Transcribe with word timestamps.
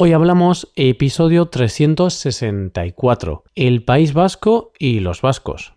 Hoy 0.00 0.12
hablamos 0.12 0.68
episodio 0.76 1.46
364, 1.46 3.42
el 3.56 3.82
País 3.82 4.12
Vasco 4.12 4.70
y 4.78 5.00
los 5.00 5.22
vascos. 5.22 5.72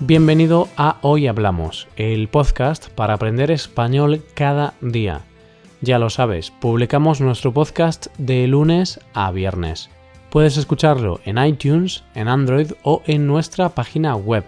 Bienvenido 0.00 0.68
a 0.76 0.98
Hoy 1.00 1.26
Hablamos, 1.26 1.88
el 1.96 2.28
podcast 2.28 2.90
para 2.90 3.14
aprender 3.14 3.50
español 3.50 4.22
cada 4.34 4.74
día. 4.82 5.22
Ya 5.80 5.98
lo 5.98 6.10
sabes, 6.10 6.50
publicamos 6.50 7.22
nuestro 7.22 7.54
podcast 7.54 8.08
de 8.18 8.46
lunes 8.46 9.00
a 9.14 9.32
viernes. 9.32 9.88
Puedes 10.28 10.58
escucharlo 10.58 11.20
en 11.24 11.42
iTunes, 11.42 12.04
en 12.14 12.28
Android 12.28 12.72
o 12.82 13.00
en 13.06 13.26
nuestra 13.26 13.70
página 13.70 14.16
web 14.16 14.44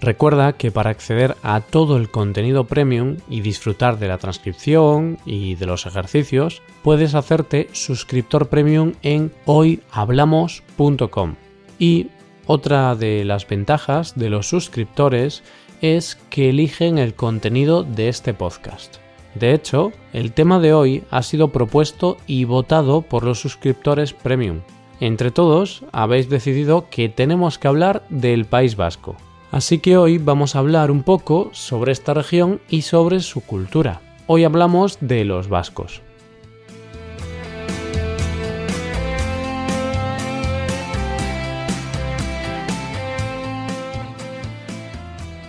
Recuerda 0.00 0.52
que 0.54 0.70
para 0.70 0.90
acceder 0.90 1.36
a 1.42 1.60
todo 1.60 1.96
el 1.96 2.10
contenido 2.10 2.64
premium 2.64 3.16
y 3.28 3.40
disfrutar 3.40 3.98
de 3.98 4.08
la 4.08 4.18
transcripción 4.18 5.18
y 5.24 5.54
de 5.54 5.66
los 5.66 5.86
ejercicios, 5.86 6.62
puedes 6.82 7.14
hacerte 7.14 7.68
suscriptor 7.72 8.48
premium 8.48 8.92
en 9.02 9.32
hoyhablamos.com. 9.46 11.36
Y 11.78 12.08
otra 12.46 12.94
de 12.94 13.24
las 13.24 13.48
ventajas 13.48 14.14
de 14.14 14.28
los 14.28 14.48
suscriptores 14.48 15.42
es 15.80 16.16
que 16.30 16.50
eligen 16.50 16.98
el 16.98 17.14
contenido 17.14 17.82
de 17.82 18.08
este 18.08 18.34
podcast. 18.34 18.96
De 19.34 19.52
hecho, 19.52 19.92
el 20.12 20.32
tema 20.32 20.60
de 20.60 20.72
hoy 20.72 21.02
ha 21.10 21.22
sido 21.22 21.48
propuesto 21.48 22.18
y 22.26 22.44
votado 22.44 23.02
por 23.02 23.24
los 23.24 23.40
suscriptores 23.40 24.12
premium. 24.12 24.60
Entre 25.00 25.30
todos, 25.30 25.84
habéis 25.92 26.28
decidido 26.28 26.88
que 26.88 27.08
tenemos 27.08 27.58
que 27.58 27.68
hablar 27.68 28.04
del 28.10 28.44
País 28.44 28.76
Vasco. 28.76 29.16
Así 29.54 29.78
que 29.78 29.96
hoy 29.96 30.18
vamos 30.18 30.56
a 30.56 30.58
hablar 30.58 30.90
un 30.90 31.04
poco 31.04 31.50
sobre 31.52 31.92
esta 31.92 32.12
región 32.12 32.60
y 32.68 32.82
sobre 32.82 33.20
su 33.20 33.40
cultura. 33.40 34.00
Hoy 34.26 34.42
hablamos 34.42 34.98
de 35.00 35.24
los 35.24 35.48
vascos. 35.48 36.02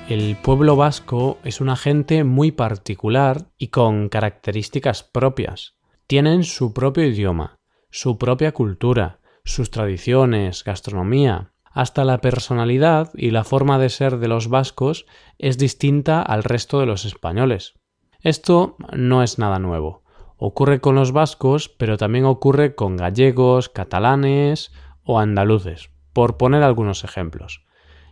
El 0.08 0.36
pueblo 0.36 0.75
vasco 0.75 1.40
es 1.44 1.59
una 1.59 1.75
gente 1.75 2.23
muy 2.23 2.52
particular 2.52 3.47
y 3.58 3.69
con 3.69 4.09
características 4.09 5.02
propias. 5.02 5.78
Tienen 6.06 6.44
su 6.44 6.75
propio 6.75 7.06
idioma, 7.06 7.58
su 7.90 8.19
propia 8.19 8.52
cultura, 8.52 9.19
sus 9.44 9.72
tradiciones, 9.72 10.64
gastronomía, 10.64 11.55
hasta 11.76 12.06
la 12.06 12.20
personalidad 12.22 13.12
y 13.16 13.31
la 13.31 13.44
forma 13.44 13.78
de 13.78 13.90
ser 13.90 14.18
de 14.18 14.30
los 14.30 14.48
vascos 14.48 15.06
es 15.38 15.58
distinta 15.58 16.22
al 16.22 16.45
resto 16.45 16.80
de 16.80 16.86
los 16.86 17.04
españoles. 17.04 17.73
Esto 18.22 18.78
no 18.94 19.22
es 19.22 19.38
nada 19.40 19.59
nuevo. 19.59 20.03
Ocurre 20.38 20.80
con 20.80 20.96
los 20.96 21.12
vascos, 21.12 21.68
pero 21.68 21.98
también 21.98 22.23
ocurre 22.23 22.76
con 22.76 22.96
gallegos, 22.96 23.68
catalanes 23.68 24.72
o 25.03 25.20
andaluces, 25.20 25.92
por 26.14 26.38
poner 26.38 26.64
algunos 26.64 27.03
ejemplos. 27.03 27.66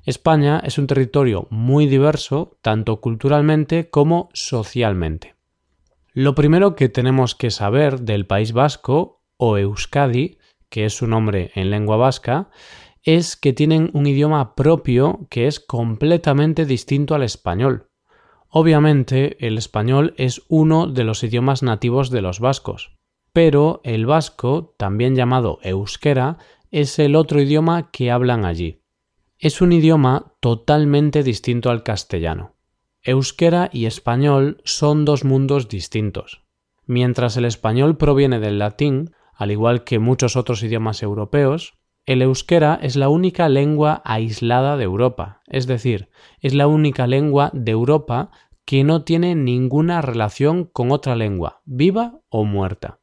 España 0.03 0.61
es 0.65 0.77
un 0.77 0.87
territorio 0.87 1.47
muy 1.49 1.87
diverso, 1.87 2.57
tanto 2.61 2.99
culturalmente 2.99 3.89
como 3.89 4.27
socialmente. 4.33 5.35
Lo 6.11 6.35
primero 6.35 6.75
que 6.75 6.89
tenemos 6.89 7.33
que 7.33 7.49
saber 7.49 8.01
del 8.01 8.25
País 8.25 8.51
Vasco, 8.51 9.23
o 9.37 9.57
Euskadi, 9.57 10.37
que 10.69 10.83
es 10.83 10.97
su 10.97 11.07
nombre 11.07 11.51
en 11.55 11.69
lengua 11.69 11.95
vasca, 11.95 12.49
es 13.03 13.35
que 13.35 13.53
tienen 13.53 13.91
un 13.93 14.07
idioma 14.07 14.55
propio 14.55 15.27
que 15.29 15.47
es 15.47 15.59
completamente 15.59 16.65
distinto 16.65 17.15
al 17.15 17.23
español. 17.23 17.89
Obviamente, 18.49 19.35
el 19.45 19.57
español 19.57 20.13
es 20.17 20.43
uno 20.47 20.87
de 20.87 21.03
los 21.03 21.23
idiomas 21.23 21.63
nativos 21.63 22.09
de 22.09 22.21
los 22.21 22.39
vascos, 22.39 22.95
pero 23.33 23.81
el 23.83 24.05
vasco, 24.05 24.75
también 24.77 25.15
llamado 25.15 25.59
euskera, 25.63 26.37
es 26.71 26.97
el 26.99 27.15
otro 27.15 27.41
idioma 27.41 27.91
que 27.91 28.09
hablan 28.09 28.45
allí. 28.45 28.81
Es 29.37 29.59
un 29.59 29.73
idioma 29.73 30.33
totalmente 30.39 31.23
distinto 31.23 31.69
al 31.69 31.83
castellano. 31.83 32.55
Euskera 33.01 33.69
y 33.73 33.85
español 33.85 34.61
son 34.63 35.03
dos 35.03 35.25
mundos 35.25 35.67
distintos. 35.67 36.43
Mientras 36.85 37.35
el 37.35 37.45
español 37.45 37.97
proviene 37.97 38.39
del 38.39 38.59
latín, 38.59 39.11
al 39.35 39.51
igual 39.51 39.83
que 39.83 39.99
muchos 39.99 40.37
otros 40.37 40.63
idiomas 40.63 41.03
europeos, 41.03 41.73
el 42.05 42.21
euskera 42.21 42.79
es 42.81 42.95
la 42.97 43.07
única 43.07 43.47
lengua 43.47 44.01
aislada 44.03 44.75
de 44.75 44.83
Europa, 44.83 45.41
es 45.47 45.67
decir, 45.67 46.09
es 46.41 46.53
la 46.53 46.67
única 46.67 47.07
lengua 47.07 47.49
de 47.53 47.71
Europa 47.71 48.29
que 48.65 48.83
no 48.83 49.03
tiene 49.03 49.35
ninguna 49.35 50.01
relación 50.01 50.65
con 50.65 50.91
otra 50.91 51.15
lengua, 51.15 51.61
viva 51.65 52.19
o 52.29 52.43
muerta. 52.43 52.99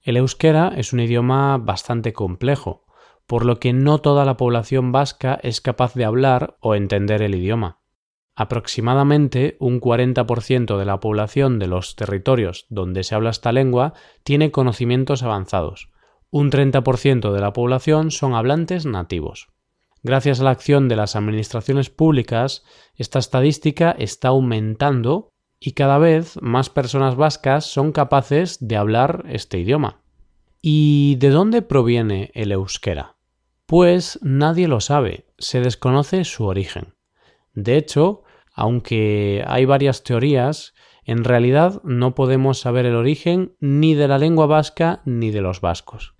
El 0.00 0.16
euskera 0.16 0.72
es 0.76 0.92
un 0.92 1.00
idioma 1.00 1.58
bastante 1.58 2.12
complejo, 2.12 2.86
por 3.26 3.44
lo 3.44 3.58
que 3.58 3.72
no 3.72 3.98
toda 3.98 4.24
la 4.24 4.36
población 4.36 4.92
vasca 4.92 5.40
es 5.42 5.60
capaz 5.60 5.94
de 5.94 6.04
hablar 6.04 6.56
o 6.60 6.76
entender 6.76 7.22
el 7.22 7.34
idioma. 7.34 7.80
Aproximadamente 8.36 9.56
un 9.58 9.80
40% 9.80 10.78
de 10.78 10.84
la 10.84 11.00
población 11.00 11.58
de 11.58 11.66
los 11.66 11.96
territorios 11.96 12.66
donde 12.68 13.02
se 13.02 13.14
habla 13.16 13.30
esta 13.30 13.50
lengua 13.50 13.94
tiene 14.22 14.52
conocimientos 14.52 15.24
avanzados, 15.24 15.88
un 16.30 16.50
30% 16.50 17.32
de 17.32 17.40
la 17.40 17.52
población 17.52 18.10
son 18.10 18.34
hablantes 18.34 18.86
nativos. 18.86 19.48
Gracias 20.02 20.40
a 20.40 20.44
la 20.44 20.50
acción 20.50 20.88
de 20.88 20.96
las 20.96 21.16
administraciones 21.16 21.90
públicas, 21.90 22.64
esta 22.94 23.18
estadística 23.18 23.90
está 23.98 24.28
aumentando 24.28 25.30
y 25.58 25.72
cada 25.72 25.98
vez 25.98 26.38
más 26.40 26.70
personas 26.70 27.16
vascas 27.16 27.64
son 27.64 27.92
capaces 27.92 28.58
de 28.60 28.76
hablar 28.76 29.24
este 29.28 29.58
idioma. 29.58 30.02
¿Y 30.60 31.16
de 31.16 31.30
dónde 31.30 31.62
proviene 31.62 32.30
el 32.34 32.52
euskera? 32.52 33.16
Pues 33.66 34.18
nadie 34.22 34.68
lo 34.68 34.80
sabe, 34.80 35.26
se 35.38 35.60
desconoce 35.60 36.24
su 36.24 36.44
origen. 36.44 36.94
De 37.52 37.76
hecho, 37.76 38.22
aunque 38.52 39.44
hay 39.46 39.64
varias 39.64 40.02
teorías, 40.02 40.74
en 41.04 41.24
realidad 41.24 41.80
no 41.84 42.14
podemos 42.14 42.58
saber 42.58 42.86
el 42.86 42.96
origen 42.96 43.56
ni 43.60 43.94
de 43.94 44.08
la 44.08 44.18
lengua 44.18 44.46
vasca 44.46 45.02
ni 45.04 45.30
de 45.30 45.40
los 45.40 45.60
vascos. 45.60 46.15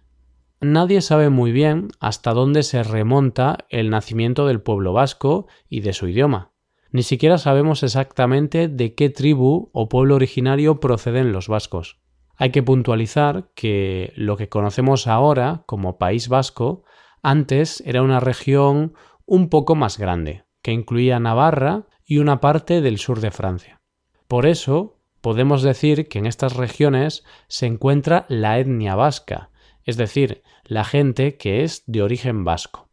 Nadie 0.61 1.03
sabe 1.03 1.29
muy 1.29 1.53
bien 1.53 1.89
hasta 2.01 2.33
dónde 2.33 2.63
se 2.63 2.83
remonta 2.83 3.67
el 3.69 3.91
nacimiento 3.91 4.47
del 4.47 4.63
pueblo 4.63 4.93
vasco 4.95 5.47
y 5.69 5.81
de 5.81 5.93
su 5.93 6.09
idioma. 6.09 6.53
Ni 6.93 7.03
siquiera 7.03 7.37
sabemos 7.37 7.83
exactamente 7.83 8.69
de 8.69 8.95
qué 8.95 9.11
tribu 9.11 9.71
o 9.73 9.89
pueblo 9.89 10.15
originario 10.15 10.81
proceden 10.81 11.33
los 11.33 11.49
vascos. 11.49 12.01
Hay 12.37 12.51
que 12.51 12.63
puntualizar 12.63 13.51
que 13.55 14.13
lo 14.17 14.37
que 14.37 14.49
conocemos 14.49 15.07
ahora 15.07 15.63
como 15.67 15.99
País 15.99 16.29
Vasco 16.29 16.85
antes 17.23 17.83
era 17.87 18.03
una 18.03 18.21
región 18.21 18.95
un 19.27 19.49
poco 19.49 19.75
más 19.75 19.99
grande, 19.99 20.45
que 20.63 20.73
incluía 20.73 21.21
Navarra 21.21 21.87
y 22.05 22.19
una 22.19 22.41
parte 22.41 22.81
del 22.81 22.99
sur 22.99 23.21
de 23.21 23.31
Francia. 23.31 23.81
Por 24.29 24.47
eso, 24.47 24.99
podemos 25.21 25.63
decir 25.63 26.09
que 26.09 26.19
en 26.19 26.27
estas 26.27 26.57
regiones 26.57 27.25
se 27.49 27.67
encuentra 27.67 28.25
la 28.29 28.59
etnia 28.59 28.95
vasca, 28.95 29.51
es 29.87 29.97
decir, 29.97 30.43
la 30.65 30.85
gente 30.85 31.37
que 31.37 31.63
es 31.63 31.85
de 31.87 32.03
origen 32.03 32.45
vasco. 32.45 32.91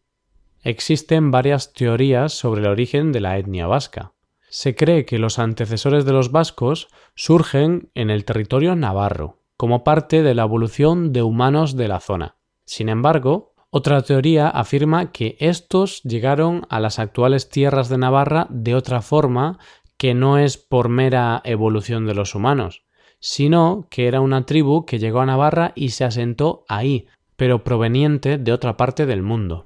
Existen 0.61 1.31
varias 1.31 1.73
teorías 1.73 2.31
sobre 2.31 2.61
el 2.61 2.67
origen 2.67 3.11
de 3.11 3.19
la 3.19 3.37
etnia 3.37 3.67
vasca. 3.67 4.13
Se 4.49 4.75
cree 4.75 5.03
que 5.05 5.19
los 5.19 5.39
antecesores 5.39 6.05
de 6.05 6.13
los 6.13 6.31
vascos 6.31 6.87
surgen 7.15 7.89
en 7.95 8.09
el 8.09 8.23
territorio 8.23 8.75
navarro, 8.75 9.41
como 9.57 9.83
parte 9.83 10.23
de 10.23 10.35
la 10.35 10.43
evolución 10.43 11.11
de 11.11 11.23
humanos 11.23 11.75
de 11.75 11.87
la 11.87 11.99
zona. 11.99 12.37
Sin 12.65 12.87
embargo, 12.87 13.53
otra 13.71 14.03
teoría 14.03 14.47
afirma 14.47 15.11
que 15.11 15.35
estos 15.39 16.03
llegaron 16.03 16.67
a 16.69 16.79
las 16.79 16.99
actuales 16.99 17.49
tierras 17.49 17.89
de 17.89 17.97
Navarra 17.97 18.45
de 18.51 18.75
otra 18.75 19.01
forma 19.01 19.57
que 19.97 20.13
no 20.13 20.37
es 20.37 20.57
por 20.57 20.89
mera 20.89 21.41
evolución 21.43 22.05
de 22.05 22.13
los 22.13 22.35
humanos, 22.35 22.83
sino 23.25 23.87
que 23.89 24.07
era 24.07 24.19
una 24.19 24.45
tribu 24.45 24.85
que 24.85 24.99
llegó 24.99 25.21
a 25.21 25.25
Navarra 25.25 25.71
y 25.75 25.91
se 25.91 26.03
asentó 26.03 26.65
ahí, 26.67 27.07
pero 27.37 27.63
proveniente 27.63 28.37
de 28.37 28.51
otra 28.51 28.75
parte 28.75 29.05
del 29.05 29.21
mundo. 29.21 29.65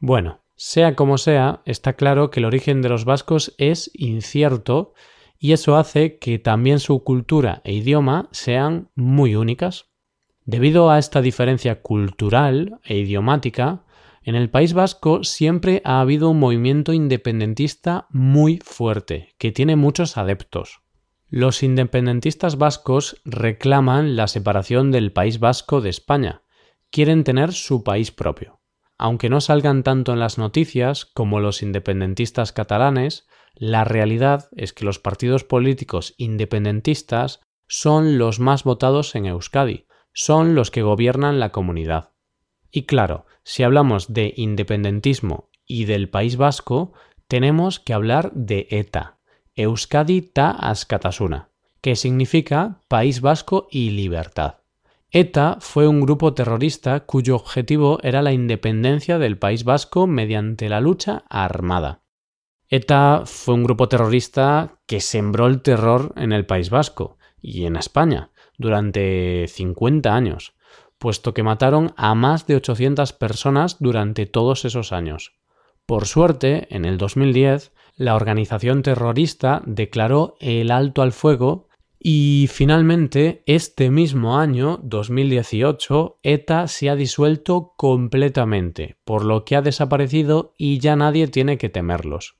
Bueno, 0.00 0.40
sea 0.56 0.96
como 0.96 1.16
sea, 1.16 1.62
está 1.66 1.92
claro 1.92 2.30
que 2.30 2.40
el 2.40 2.46
origen 2.46 2.82
de 2.82 2.88
los 2.88 3.04
vascos 3.04 3.54
es 3.58 3.92
incierto 3.94 4.92
y 5.38 5.52
eso 5.52 5.76
hace 5.76 6.18
que 6.18 6.40
también 6.40 6.80
su 6.80 7.04
cultura 7.04 7.62
e 7.62 7.74
idioma 7.74 8.28
sean 8.32 8.88
muy 8.96 9.36
únicas. 9.36 9.92
Debido 10.44 10.90
a 10.90 10.98
esta 10.98 11.22
diferencia 11.22 11.82
cultural 11.82 12.80
e 12.82 12.96
idiomática, 12.98 13.84
en 14.24 14.34
el 14.34 14.50
País 14.50 14.72
Vasco 14.72 15.22
siempre 15.22 15.80
ha 15.84 16.00
habido 16.00 16.28
un 16.28 16.40
movimiento 16.40 16.92
independentista 16.92 18.08
muy 18.10 18.58
fuerte, 18.64 19.28
que 19.38 19.52
tiene 19.52 19.76
muchos 19.76 20.16
adeptos. 20.16 20.80
Los 21.32 21.62
independentistas 21.62 22.58
vascos 22.58 23.20
reclaman 23.24 24.16
la 24.16 24.26
separación 24.26 24.90
del 24.90 25.12
País 25.12 25.38
Vasco 25.38 25.80
de 25.80 25.88
España. 25.88 26.42
Quieren 26.90 27.22
tener 27.22 27.52
su 27.52 27.84
país 27.84 28.10
propio. 28.10 28.58
Aunque 28.98 29.28
no 29.28 29.40
salgan 29.40 29.84
tanto 29.84 30.12
en 30.12 30.18
las 30.18 30.38
noticias 30.38 31.06
como 31.06 31.38
los 31.38 31.62
independentistas 31.62 32.52
catalanes, 32.52 33.28
La 33.54 33.84
realidad 33.84 34.48
es 34.56 34.72
que 34.72 34.84
los 34.84 34.98
partidos 34.98 35.44
políticos 35.44 36.14
independentistas 36.16 37.40
son 37.68 38.18
los 38.18 38.40
más 38.40 38.64
votados 38.64 39.14
en 39.14 39.26
Euskadi, 39.26 39.86
son 40.12 40.54
los 40.54 40.70
que 40.70 40.82
gobiernan 40.82 41.38
la 41.38 41.52
comunidad. 41.52 42.10
Y 42.72 42.86
claro, 42.86 43.26
si 43.44 43.62
hablamos 43.62 44.12
de 44.12 44.32
independentismo 44.36 45.50
y 45.64 45.84
del 45.84 46.08
País 46.08 46.36
Vasco, 46.36 46.92
tenemos 47.28 47.78
que 47.78 47.92
hablar 47.92 48.32
de 48.32 48.66
ETA, 48.70 49.19
Euskadi 49.62 50.22
ta 50.22 50.50
Askatasuna, 50.50 51.48
que 51.80 51.94
significa 51.94 52.80
País 52.88 53.20
Vasco 53.20 53.68
y 53.70 53.90
Libertad. 53.90 54.54
ETA 55.10 55.58
fue 55.60 55.86
un 55.86 56.00
grupo 56.00 56.34
terrorista 56.34 57.00
cuyo 57.00 57.36
objetivo 57.36 57.98
era 58.02 58.22
la 58.22 58.32
independencia 58.32 59.18
del 59.18 59.36
País 59.36 59.64
Vasco 59.64 60.06
mediante 60.06 60.68
la 60.68 60.80
lucha 60.80 61.24
armada. 61.28 62.02
ETA 62.68 63.24
fue 63.26 63.54
un 63.54 63.64
grupo 63.64 63.88
terrorista 63.88 64.78
que 64.86 65.00
sembró 65.00 65.46
el 65.46 65.60
terror 65.60 66.12
en 66.16 66.32
el 66.32 66.46
País 66.46 66.70
Vasco 66.70 67.18
y 67.42 67.64
en 67.64 67.76
España 67.76 68.30
durante 68.56 69.46
50 69.48 70.14
años, 70.14 70.54
puesto 70.98 71.34
que 71.34 71.42
mataron 71.42 71.92
a 71.96 72.14
más 72.14 72.46
de 72.46 72.56
800 72.56 73.12
personas 73.12 73.76
durante 73.80 74.26
todos 74.26 74.64
esos 74.64 74.92
años. 74.92 75.32
Por 75.86 76.06
suerte, 76.06 76.68
en 76.70 76.84
el 76.84 76.98
2010, 76.98 77.72
la 78.00 78.14
organización 78.14 78.80
terrorista 78.80 79.60
declaró 79.66 80.34
el 80.40 80.70
alto 80.70 81.02
al 81.02 81.12
fuego 81.12 81.68
y 81.98 82.48
finalmente, 82.50 83.42
este 83.44 83.90
mismo 83.90 84.38
año, 84.38 84.80
2018, 84.82 86.18
ETA 86.22 86.66
se 86.66 86.88
ha 86.88 86.96
disuelto 86.96 87.74
completamente, 87.76 88.96
por 89.04 89.26
lo 89.26 89.44
que 89.44 89.54
ha 89.54 89.60
desaparecido 89.60 90.54
y 90.56 90.78
ya 90.78 90.96
nadie 90.96 91.28
tiene 91.28 91.58
que 91.58 91.68
temerlos. 91.68 92.38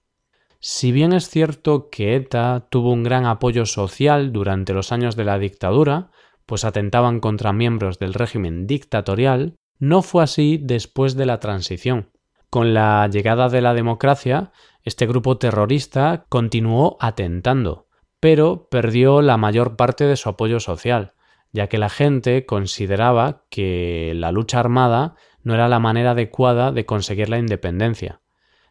Si 0.61 0.93
bien 0.93 1.13
es 1.13 1.29
cierto 1.29 1.91
que 1.91 2.17
ETA 2.17 2.67
tuvo 2.71 2.91
un 2.91 3.03
gran 3.03 3.27
apoyo 3.27 3.67
social 3.67 4.33
durante 4.33 4.73
los 4.73 4.93
años 4.93 5.15
de 5.15 5.25
la 5.25 5.39
dictadura, 5.39 6.11
pues 6.47 6.65
atentaban 6.65 7.21
contra 7.21 7.53
miembros 7.53 7.99
del 7.99 8.15
régimen 8.15 8.67
dictatorial, 8.67 9.57
no 9.79 10.01
fue 10.01 10.23
así 10.23 10.59
después 10.59 11.17
de 11.17 11.27
la 11.27 11.39
transición. 11.39 12.09
Con 12.51 12.75
la 12.75 13.07
llegada 13.07 13.49
de 13.49 13.61
la 13.61 13.75
democracia, 13.75 14.51
este 14.83 15.07
grupo 15.07 15.39
terrorista 15.39 16.27
continuó 16.29 16.97
atentando, 16.99 17.87
pero 18.19 18.67
perdió 18.69 19.23
la 19.23 19.37
mayor 19.37 19.77
parte 19.77 20.05
de 20.05 20.17
su 20.17 20.29
apoyo 20.29 20.59
social, 20.59 21.13
ya 21.53 21.69
que 21.69 21.79
la 21.79 21.89
gente 21.89 22.47
consideraba 22.47 23.45
que 23.51 24.15
la 24.17 24.33
lucha 24.33 24.59
armada 24.59 25.15
no 25.45 25.55
era 25.55 25.69
la 25.69 25.79
manera 25.79 26.11
adecuada 26.11 26.73
de 26.73 26.85
conseguir 26.87 27.29
la 27.29 27.39
independencia. 27.39 28.21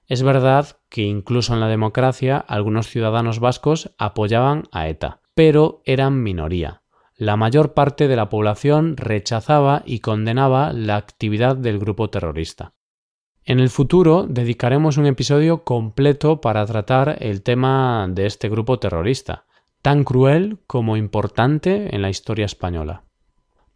Es 0.08 0.24
verdad 0.24 0.78
que 0.90 1.04
incluso 1.04 1.54
en 1.54 1.62
la 1.62 1.70
democracia 1.70 2.38
algunos 2.38 2.88
ciudadanos 2.88 3.40
vascos 3.40 3.96
apoyaban 3.98 4.64
a 4.74 4.90
ETA, 4.90 5.22
pero 5.36 5.82
eran 5.86 6.22
minoría. 6.22 6.82
La 7.16 7.38
mayor 7.38 7.74
parte 7.74 8.10
de 8.10 8.18
la 8.18 8.28
población 8.28 8.98
rechazaba 8.98 9.84
y 9.86 10.00
condenaba 10.00 10.74
la 10.74 10.98
actividad 10.98 11.56
del 11.56 11.80
grupo 11.80 12.10
terrorista. 12.10 12.74
En 13.46 13.60
el 13.60 13.70
futuro 13.70 14.26
dedicaremos 14.28 14.98
un 14.98 15.06
episodio 15.06 15.64
completo 15.64 16.42
para 16.42 16.66
tratar 16.66 17.18
el 17.20 17.42
tema 17.42 18.08
de 18.10 18.26
este 18.26 18.50
grupo 18.50 18.80
terrorista, 18.80 19.46
tan 19.82 20.04
cruel 20.04 20.60
como 20.68 20.98
importante 20.98 21.96
en 21.96 22.02
la 22.02 22.10
historia 22.10 22.46
española. 22.46 23.04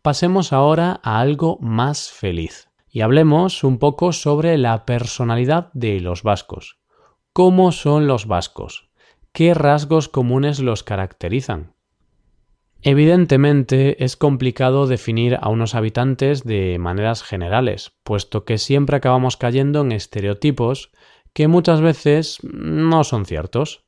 Pasemos 0.02 0.52
ahora 0.52 1.00
a 1.02 1.20
algo 1.20 1.58
más 1.62 2.12
feliz 2.12 2.70
y 2.90 3.02
hablemos 3.02 3.64
un 3.64 3.80
poco 3.80 4.12
sobre 4.12 4.58
la 4.58 4.86
personalidad 4.86 5.72
de 5.74 6.00
los 6.00 6.24
vascos. 6.24 6.78
¿Cómo 7.32 7.72
son 7.72 8.06
los 8.06 8.28
vascos? 8.28 8.90
¿Qué 9.32 9.56
rasgos 9.56 10.10
comunes 10.10 10.60
los 10.60 10.84
caracterizan? 10.84 11.74
Evidentemente 12.86 14.04
es 14.04 14.18
complicado 14.18 14.88
definir 14.88 15.38
a 15.40 15.48
unos 15.48 15.74
habitantes 15.74 16.44
de 16.44 16.78
maneras 16.80 17.24
generales, 17.24 17.94
puesto 18.04 18.44
que 18.44 18.58
siempre 18.58 18.98
acabamos 18.98 19.38
cayendo 19.38 19.80
en 19.82 19.94
estereotipos 19.94 20.92
que 21.32 21.48
muchas 21.48 21.80
veces 21.80 22.40
no 22.44 23.06
son 23.06 23.26
ciertos. 23.26 23.86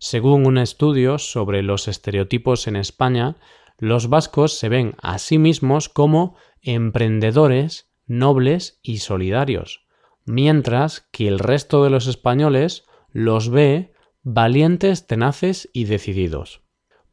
Según 0.00 0.46
un 0.46 0.58
estudio 0.58 1.18
sobre 1.18 1.62
los 1.62 1.86
estereotipos 1.86 2.66
en 2.66 2.74
España, 2.74 3.36
los 3.78 4.08
vascos 4.08 4.58
se 4.58 4.68
ven 4.68 4.96
a 5.00 5.18
sí 5.18 5.38
mismos 5.38 5.88
como 5.88 6.36
emprendedores, 6.60 7.88
nobles 8.04 8.80
y 8.82 8.98
solidarios, 8.98 9.86
mientras 10.24 11.08
que 11.12 11.28
el 11.28 11.38
resto 11.38 11.84
de 11.84 11.90
los 11.90 12.08
españoles 12.08 12.84
los 13.12 13.48
ve 13.48 13.92
valientes, 14.24 15.06
tenaces 15.06 15.70
y 15.72 15.84
decididos. 15.84 16.64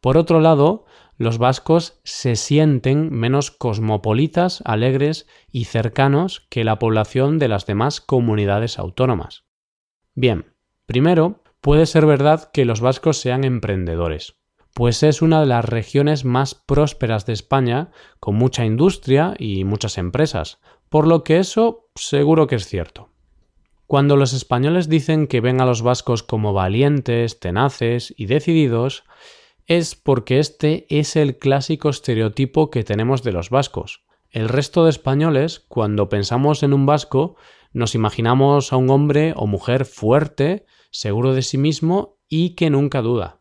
Por 0.01 0.17
otro 0.17 0.39
lado, 0.41 0.85
los 1.21 1.37
vascos 1.37 1.99
se 2.03 2.35
sienten 2.35 3.11
menos 3.11 3.51
cosmopolitas, 3.51 4.61
alegres 4.65 5.27
y 5.51 5.65
cercanos 5.65 6.47
que 6.49 6.63
la 6.63 6.79
población 6.79 7.39
de 7.39 7.47
las 7.47 7.65
demás 7.65 8.01
comunidades 8.01 8.77
autónomas. 8.79 9.45
Bien, 10.15 10.53
primero, 10.85 11.43
puede 11.61 11.85
ser 11.85 12.05
verdad 12.05 12.51
que 12.51 12.65
los 12.65 12.81
vascos 12.81 13.17
sean 13.17 13.43
emprendedores, 13.43 14.35
pues 14.73 15.03
es 15.03 15.21
una 15.21 15.39
de 15.39 15.45
las 15.45 15.65
regiones 15.65 16.25
más 16.25 16.55
prósperas 16.55 17.25
de 17.25 17.33
España, 17.33 17.91
con 18.19 18.35
mucha 18.35 18.65
industria 18.65 19.35
y 19.37 19.63
muchas 19.63 19.97
empresas, 19.97 20.59
por 20.89 21.07
lo 21.07 21.23
que 21.23 21.39
eso 21.39 21.89
seguro 21.95 22.47
que 22.47 22.55
es 22.55 22.67
cierto. 22.67 23.09
Cuando 23.85 24.15
los 24.15 24.33
españoles 24.33 24.87
dicen 24.87 25.27
que 25.27 25.41
ven 25.41 25.59
a 25.59 25.65
los 25.65 25.81
vascos 25.81 26.23
como 26.23 26.53
valientes, 26.53 27.39
tenaces 27.39 28.13
y 28.17 28.25
decididos, 28.25 29.03
es 29.77 29.95
porque 29.95 30.39
este 30.39 30.85
es 30.89 31.15
el 31.15 31.37
clásico 31.37 31.89
estereotipo 31.89 32.69
que 32.69 32.83
tenemos 32.83 33.23
de 33.23 33.31
los 33.31 33.49
vascos. 33.49 34.03
El 34.29 34.49
resto 34.49 34.83
de 34.83 34.89
españoles, 34.89 35.61
cuando 35.69 36.09
pensamos 36.09 36.63
en 36.63 36.73
un 36.73 36.85
vasco, 36.85 37.37
nos 37.71 37.95
imaginamos 37.95 38.73
a 38.73 38.75
un 38.75 38.89
hombre 38.89 39.33
o 39.37 39.47
mujer 39.47 39.85
fuerte, 39.85 40.65
seguro 40.91 41.33
de 41.33 41.41
sí 41.41 41.57
mismo 41.57 42.17
y 42.27 42.55
que 42.55 42.69
nunca 42.69 43.01
duda. 43.01 43.39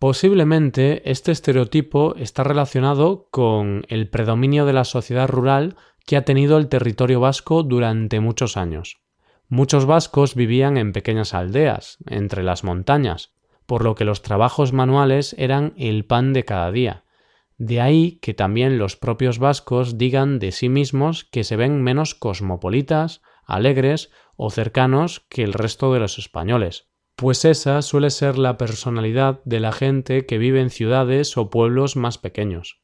Posiblemente 0.00 1.08
este 1.08 1.30
estereotipo 1.30 2.16
está 2.16 2.42
relacionado 2.42 3.28
con 3.30 3.84
el 3.88 4.10
predominio 4.10 4.66
de 4.66 4.72
la 4.72 4.84
sociedad 4.84 5.28
rural 5.28 5.76
que 6.04 6.16
ha 6.16 6.24
tenido 6.24 6.58
el 6.58 6.66
territorio 6.66 7.20
vasco 7.20 7.62
durante 7.62 8.18
muchos 8.18 8.56
años. 8.56 9.04
Muchos 9.46 9.86
vascos 9.86 10.34
vivían 10.34 10.76
en 10.78 10.92
pequeñas 10.92 11.32
aldeas, 11.32 11.98
entre 12.08 12.42
las 12.42 12.64
montañas, 12.64 13.33
por 13.66 13.84
lo 13.84 13.94
que 13.94 14.04
los 14.04 14.22
trabajos 14.22 14.72
manuales 14.72 15.34
eran 15.38 15.74
el 15.76 16.04
pan 16.04 16.32
de 16.32 16.44
cada 16.44 16.70
día. 16.70 17.04
De 17.56 17.80
ahí 17.80 18.18
que 18.20 18.34
también 18.34 18.78
los 18.78 18.96
propios 18.96 19.38
vascos 19.38 19.96
digan 19.96 20.38
de 20.38 20.52
sí 20.52 20.68
mismos 20.68 21.24
que 21.24 21.44
se 21.44 21.56
ven 21.56 21.82
menos 21.82 22.14
cosmopolitas, 22.14 23.22
alegres 23.46 24.10
o 24.36 24.50
cercanos 24.50 25.24
que 25.28 25.44
el 25.44 25.52
resto 25.52 25.92
de 25.92 26.00
los 26.00 26.18
españoles, 26.18 26.88
pues 27.16 27.44
esa 27.44 27.80
suele 27.82 28.10
ser 28.10 28.38
la 28.38 28.56
personalidad 28.56 29.40
de 29.44 29.60
la 29.60 29.72
gente 29.72 30.26
que 30.26 30.38
vive 30.38 30.60
en 30.60 30.70
ciudades 30.70 31.36
o 31.36 31.50
pueblos 31.50 31.96
más 31.96 32.18
pequeños. 32.18 32.80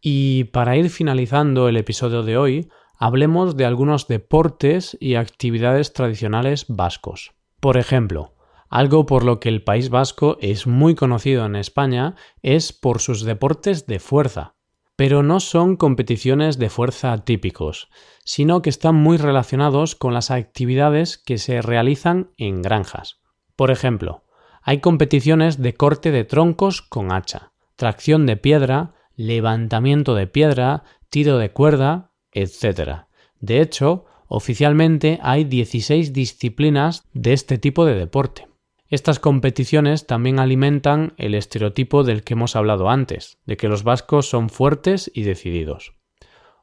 Y 0.00 0.44
para 0.44 0.76
ir 0.76 0.90
finalizando 0.90 1.68
el 1.68 1.76
episodio 1.76 2.24
de 2.24 2.36
hoy, 2.36 2.68
hablemos 2.98 3.56
de 3.56 3.64
algunos 3.64 4.08
deportes 4.08 4.96
y 5.00 5.14
actividades 5.14 5.92
tradicionales 5.92 6.66
vascos. 6.68 7.32
Por 7.60 7.76
ejemplo, 7.76 8.34
algo 8.72 9.04
por 9.04 9.22
lo 9.22 9.38
que 9.38 9.50
el 9.50 9.62
País 9.62 9.90
Vasco 9.90 10.38
es 10.40 10.66
muy 10.66 10.94
conocido 10.94 11.44
en 11.44 11.56
España 11.56 12.14
es 12.40 12.72
por 12.72 13.00
sus 13.00 13.22
deportes 13.22 13.86
de 13.86 13.98
fuerza. 13.98 14.54
Pero 14.96 15.22
no 15.22 15.40
son 15.40 15.76
competiciones 15.76 16.58
de 16.58 16.70
fuerza 16.70 17.18
típicos, 17.18 17.90
sino 18.24 18.62
que 18.62 18.70
están 18.70 18.94
muy 18.94 19.18
relacionados 19.18 19.94
con 19.94 20.14
las 20.14 20.30
actividades 20.30 21.18
que 21.18 21.36
se 21.36 21.60
realizan 21.60 22.30
en 22.38 22.62
granjas. 22.62 23.20
Por 23.56 23.70
ejemplo, 23.70 24.24
hay 24.62 24.80
competiciones 24.80 25.60
de 25.60 25.74
corte 25.74 26.10
de 26.10 26.24
troncos 26.24 26.80
con 26.80 27.12
hacha, 27.12 27.52
tracción 27.76 28.24
de 28.24 28.38
piedra, 28.38 28.94
levantamiento 29.16 30.14
de 30.14 30.28
piedra, 30.28 30.84
tiro 31.10 31.36
de 31.36 31.52
cuerda, 31.52 32.12
etc. 32.32 33.02
De 33.38 33.60
hecho, 33.60 34.06
oficialmente 34.28 35.18
hay 35.22 35.44
16 35.44 36.14
disciplinas 36.14 37.04
de 37.12 37.34
este 37.34 37.58
tipo 37.58 37.84
de 37.84 37.96
deporte. 37.96 38.51
Estas 38.92 39.18
competiciones 39.18 40.06
también 40.06 40.38
alimentan 40.38 41.14
el 41.16 41.34
estereotipo 41.34 42.04
del 42.04 42.22
que 42.24 42.34
hemos 42.34 42.56
hablado 42.56 42.90
antes, 42.90 43.38
de 43.46 43.56
que 43.56 43.66
los 43.66 43.84
vascos 43.84 44.28
son 44.28 44.50
fuertes 44.50 45.10
y 45.14 45.22
decididos. 45.22 45.94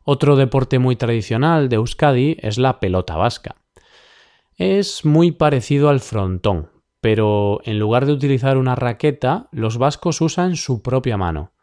Otro 0.04 0.36
deporte 0.36 0.78
muy 0.78 0.96
tradicional 0.96 1.70
de 1.70 1.78
Euskadi 1.78 2.38
es 2.40 2.60
la 2.60 2.80
pelota 2.80 3.18
vasca. 3.18 3.56
Es 4.58 5.06
muy 5.06 5.32
parecido 5.32 5.90
al 5.90 6.02
frontón, 6.02 6.70
pero 7.02 7.62
en 7.64 7.80
lugar 7.80 8.06
de 8.06 8.14
utilizar 8.14 8.58
una 8.58 8.76
raqueta, 8.76 9.48
los 9.52 9.80
vascos 9.80 10.22
usan 10.22 10.56
su 10.56 10.84
propia 10.84 11.18
mano. 11.18 11.54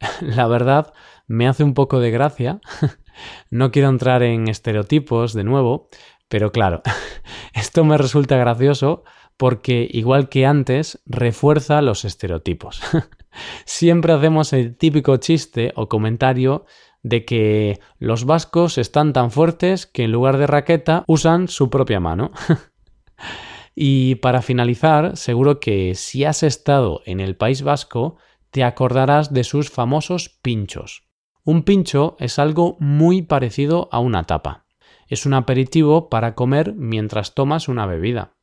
La 0.20 0.48
verdad, 0.48 0.92
me 1.28 1.46
hace 1.46 1.62
un 1.62 1.72
poco 1.72 2.00
de 2.00 2.10
gracia. 2.10 2.58
no 3.50 3.70
quiero 3.70 3.90
entrar 3.90 4.24
en 4.24 4.48
estereotipos 4.48 5.34
de 5.34 5.44
nuevo, 5.44 5.86
pero 6.26 6.50
claro, 6.50 6.82
esto 7.54 7.84
me 7.84 7.96
resulta 7.96 8.36
gracioso 8.36 9.04
porque, 9.36 9.88
igual 9.90 10.28
que 10.28 10.46
antes, 10.46 11.00
refuerza 11.06 11.82
los 11.82 12.04
estereotipos. 12.04 12.80
Siempre 13.64 14.12
hacemos 14.12 14.52
el 14.52 14.76
típico 14.76 15.16
chiste 15.18 15.72
o 15.76 15.88
comentario 15.88 16.64
de 17.02 17.24
que 17.24 17.80
los 17.98 18.24
vascos 18.24 18.78
están 18.78 19.12
tan 19.12 19.30
fuertes 19.30 19.86
que 19.86 20.04
en 20.04 20.12
lugar 20.12 20.38
de 20.38 20.46
raqueta 20.46 21.04
usan 21.06 21.48
su 21.48 21.70
propia 21.70 22.00
mano. 22.00 22.32
y 23.74 24.16
para 24.16 24.42
finalizar, 24.42 25.16
seguro 25.16 25.60
que 25.60 25.94
si 25.94 26.24
has 26.24 26.42
estado 26.42 27.02
en 27.04 27.20
el 27.20 27.36
País 27.36 27.62
Vasco, 27.62 28.16
te 28.50 28.64
acordarás 28.64 29.32
de 29.32 29.44
sus 29.44 29.70
famosos 29.70 30.38
pinchos. 30.42 31.04
Un 31.44 31.62
pincho 31.62 32.16
es 32.18 32.40
algo 32.40 32.76
muy 32.80 33.22
parecido 33.22 33.88
a 33.92 34.00
una 34.00 34.24
tapa. 34.24 34.66
Es 35.06 35.26
un 35.26 35.34
aperitivo 35.34 36.08
para 36.08 36.34
comer 36.34 36.74
mientras 36.74 37.34
tomas 37.34 37.68
una 37.68 37.86
bebida. 37.86 38.35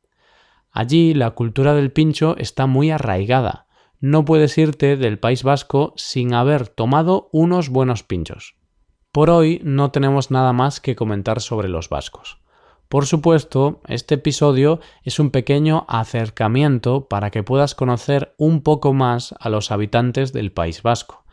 Allí 0.76 1.14
la 1.14 1.30
cultura 1.30 1.72
del 1.72 1.92
pincho 1.92 2.36
está 2.36 2.66
muy 2.66 2.90
arraigada, 2.90 3.68
no 4.00 4.24
puedes 4.24 4.58
irte 4.58 4.96
del 4.96 5.20
País 5.20 5.44
Vasco 5.44 5.94
sin 5.96 6.34
haber 6.34 6.66
tomado 6.66 7.30
unos 7.32 7.68
buenos 7.68 8.02
pinchos. 8.02 8.56
Por 9.12 9.30
hoy 9.30 9.60
no 9.62 9.92
tenemos 9.92 10.32
nada 10.32 10.52
más 10.52 10.80
que 10.80 10.96
comentar 10.96 11.40
sobre 11.40 11.68
los 11.68 11.88
vascos. 11.88 12.38
Por 12.88 13.06
supuesto, 13.06 13.82
este 13.86 14.16
episodio 14.16 14.80
es 15.04 15.20
un 15.20 15.30
pequeño 15.30 15.86
acercamiento 15.88 17.06
para 17.06 17.30
que 17.30 17.44
puedas 17.44 17.76
conocer 17.76 18.34
un 18.36 18.60
poco 18.60 18.92
más 18.92 19.32
a 19.38 19.50
los 19.50 19.70
habitantes 19.70 20.32
del 20.32 20.50
País 20.50 20.82
Vasco. 20.82 21.24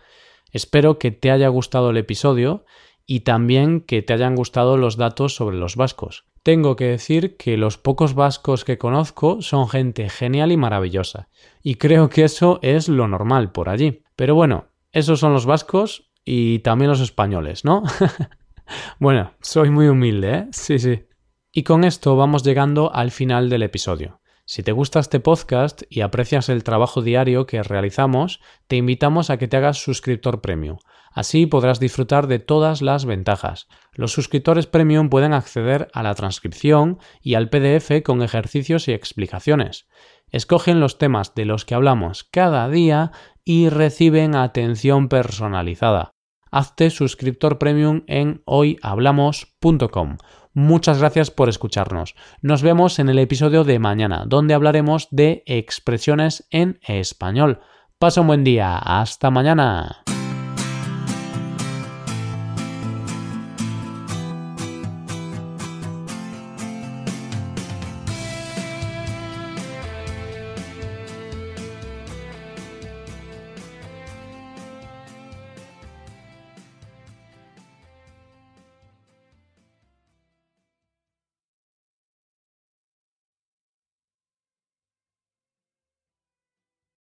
Espero 0.51 0.99
que 0.99 1.09
te 1.09 1.31
haya 1.31 1.47
gustado 1.47 1.89
el 1.89 1.97
episodio 1.97 2.63
y 3.11 3.19
también 3.19 3.81
que 3.81 4.01
te 4.01 4.13
hayan 4.13 4.37
gustado 4.37 4.77
los 4.77 4.95
datos 4.95 5.35
sobre 5.35 5.57
los 5.57 5.75
vascos. 5.75 6.23
Tengo 6.43 6.77
que 6.77 6.85
decir 6.85 7.35
que 7.35 7.57
los 7.57 7.77
pocos 7.77 8.13
vascos 8.13 8.63
que 8.63 8.77
conozco 8.77 9.41
son 9.41 9.67
gente 9.67 10.07
genial 10.07 10.53
y 10.53 10.55
maravillosa, 10.55 11.27
y 11.61 11.75
creo 11.75 12.09
que 12.09 12.23
eso 12.23 12.59
es 12.61 12.87
lo 12.87 13.09
normal 13.09 13.51
por 13.51 13.67
allí. 13.67 14.05
Pero 14.15 14.33
bueno, 14.33 14.69
esos 14.93 15.19
son 15.19 15.33
los 15.33 15.45
vascos 15.45 16.09
y 16.23 16.59
también 16.59 16.89
los 16.89 17.01
españoles, 17.01 17.65
¿no? 17.65 17.83
bueno, 19.01 19.33
soy 19.41 19.71
muy 19.71 19.89
humilde, 19.89 20.33
¿eh? 20.33 20.47
Sí, 20.53 20.79
sí. 20.79 21.03
Y 21.51 21.63
con 21.63 21.83
esto 21.83 22.15
vamos 22.15 22.43
llegando 22.43 22.95
al 22.95 23.11
final 23.11 23.49
del 23.49 23.63
episodio. 23.63 24.21
Si 24.45 24.63
te 24.63 24.71
gusta 24.71 25.01
este 25.01 25.19
podcast 25.19 25.83
y 25.89 25.99
aprecias 25.99 26.47
el 26.47 26.63
trabajo 26.63 27.01
diario 27.01 27.45
que 27.45 27.61
realizamos, 27.61 28.39
te 28.67 28.77
invitamos 28.77 29.29
a 29.29 29.35
que 29.35 29.49
te 29.49 29.57
hagas 29.57 29.83
suscriptor 29.83 30.39
premium. 30.39 30.77
Así 31.11 31.45
podrás 31.45 31.79
disfrutar 31.79 32.27
de 32.27 32.39
todas 32.39 32.81
las 32.81 33.05
ventajas. 33.05 33.67
Los 33.93 34.13
suscriptores 34.13 34.67
premium 34.67 35.09
pueden 35.09 35.33
acceder 35.33 35.89
a 35.93 36.03
la 36.03 36.15
transcripción 36.15 36.99
y 37.21 37.35
al 37.35 37.49
PDF 37.49 38.01
con 38.03 38.21
ejercicios 38.21 38.87
y 38.87 38.93
explicaciones. 38.93 39.87
Escogen 40.29 40.79
los 40.79 40.97
temas 40.97 41.35
de 41.35 41.45
los 41.45 41.65
que 41.65 41.75
hablamos 41.75 42.23
cada 42.23 42.69
día 42.69 43.11
y 43.43 43.69
reciben 43.69 44.35
atención 44.35 45.09
personalizada. 45.09 46.11
Hazte 46.51 46.89
suscriptor 46.89 47.57
premium 47.57 48.03
en 48.07 48.41
hoyhablamos.com. 48.45 50.17
Muchas 50.53 50.99
gracias 50.99 51.31
por 51.31 51.47
escucharnos. 51.47 52.15
Nos 52.41 52.61
vemos 52.61 52.99
en 52.99 53.07
el 53.07 53.19
episodio 53.19 53.63
de 53.63 53.79
mañana, 53.79 54.25
donde 54.27 54.53
hablaremos 54.53 55.07
de 55.11 55.43
expresiones 55.45 56.45
en 56.49 56.79
español. 56.85 57.59
Pasa 57.99 58.21
un 58.21 58.27
buen 58.27 58.43
día. 58.43 58.77
Hasta 58.77 59.31
mañana. 59.31 60.03